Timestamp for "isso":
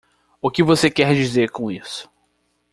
1.69-2.09